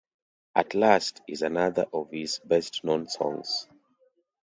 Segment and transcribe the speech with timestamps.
[0.55, 3.67] "At Last" is another of his best-known songs.